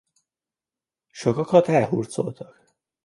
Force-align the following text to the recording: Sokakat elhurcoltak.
Sokakat 1.11 1.67
elhurcoltak. 1.69 2.55